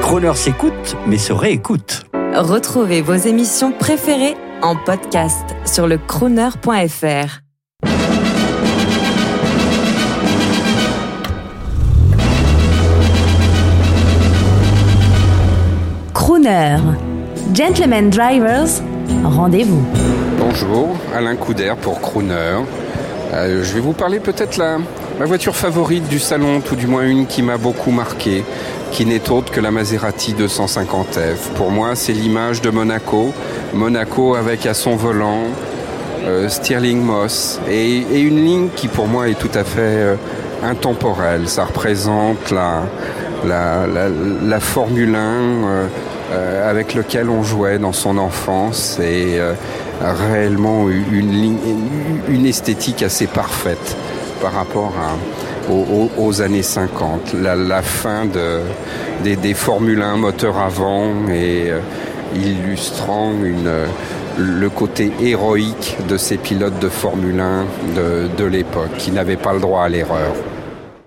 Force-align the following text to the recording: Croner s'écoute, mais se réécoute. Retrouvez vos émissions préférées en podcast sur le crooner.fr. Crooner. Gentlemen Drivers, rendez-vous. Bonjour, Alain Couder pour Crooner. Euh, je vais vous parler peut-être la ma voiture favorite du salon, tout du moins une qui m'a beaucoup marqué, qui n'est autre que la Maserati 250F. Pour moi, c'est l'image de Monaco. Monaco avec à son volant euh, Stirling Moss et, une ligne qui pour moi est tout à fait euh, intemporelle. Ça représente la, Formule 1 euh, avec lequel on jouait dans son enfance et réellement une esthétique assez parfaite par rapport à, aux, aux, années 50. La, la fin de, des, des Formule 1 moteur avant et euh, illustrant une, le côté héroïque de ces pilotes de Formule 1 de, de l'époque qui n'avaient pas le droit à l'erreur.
Croner 0.00 0.34
s'écoute, 0.34 0.96
mais 1.06 1.18
se 1.18 1.32
réécoute. 1.32 2.04
Retrouvez 2.34 3.02
vos 3.02 3.14
émissions 3.14 3.72
préférées 3.72 4.36
en 4.62 4.76
podcast 4.76 5.44
sur 5.64 5.86
le 5.86 5.98
crooner.fr. 5.98 7.40
Crooner. 16.14 16.78
Gentlemen 17.54 18.10
Drivers, 18.10 18.82
rendez-vous. 19.24 19.84
Bonjour, 20.38 20.96
Alain 21.14 21.36
Couder 21.36 21.74
pour 21.80 22.00
Crooner. 22.00 22.58
Euh, 23.32 23.64
je 23.64 23.74
vais 23.74 23.80
vous 23.80 23.92
parler 23.92 24.20
peut-être 24.20 24.56
la 24.56 24.78
ma 25.18 25.24
voiture 25.24 25.54
favorite 25.54 26.08
du 26.08 26.18
salon, 26.18 26.60
tout 26.60 26.76
du 26.76 26.86
moins 26.86 27.06
une 27.06 27.26
qui 27.26 27.42
m'a 27.42 27.56
beaucoup 27.56 27.90
marqué, 27.90 28.44
qui 28.92 29.06
n'est 29.06 29.30
autre 29.30 29.50
que 29.50 29.60
la 29.60 29.70
Maserati 29.70 30.34
250F. 30.34 31.54
Pour 31.56 31.70
moi, 31.70 31.96
c'est 31.96 32.12
l'image 32.12 32.60
de 32.60 32.68
Monaco. 32.68 33.32
Monaco 33.72 34.34
avec 34.34 34.66
à 34.66 34.74
son 34.74 34.96
volant 34.96 35.44
euh, 36.24 36.48
Stirling 36.48 37.00
Moss 37.00 37.58
et, 37.68 38.20
une 38.20 38.44
ligne 38.44 38.68
qui 38.76 38.88
pour 38.88 39.08
moi 39.08 39.28
est 39.28 39.38
tout 39.38 39.50
à 39.54 39.64
fait 39.64 39.80
euh, 39.80 40.14
intemporelle. 40.62 41.48
Ça 41.48 41.64
représente 41.64 42.50
la, 42.50 42.82
Formule 44.60 45.14
1 45.14 45.18
euh, 45.18 46.70
avec 46.70 46.94
lequel 46.94 47.30
on 47.30 47.42
jouait 47.42 47.78
dans 47.78 47.92
son 47.92 48.18
enfance 48.18 48.98
et 49.00 49.40
réellement 50.02 50.88
une 50.90 52.46
esthétique 52.46 53.02
assez 53.02 53.26
parfaite 53.26 53.96
par 54.40 54.52
rapport 54.52 54.92
à, 54.98 55.16
aux, 55.70 56.10
aux, 56.16 56.42
années 56.42 56.62
50. 56.62 57.34
La, 57.40 57.54
la 57.54 57.82
fin 57.82 58.26
de, 58.26 58.60
des, 59.22 59.36
des 59.36 59.54
Formule 59.54 60.02
1 60.02 60.16
moteur 60.16 60.58
avant 60.58 61.28
et 61.28 61.70
euh, 61.70 61.80
illustrant 62.34 63.32
une, 63.42 63.70
le 64.38 64.70
côté 64.70 65.12
héroïque 65.20 65.98
de 66.08 66.16
ces 66.16 66.36
pilotes 66.36 66.78
de 66.78 66.88
Formule 66.88 67.40
1 67.40 67.64
de, 67.94 68.28
de 68.36 68.44
l'époque 68.44 68.96
qui 68.98 69.10
n'avaient 69.12 69.36
pas 69.36 69.52
le 69.52 69.60
droit 69.60 69.84
à 69.84 69.88
l'erreur. 69.88 70.32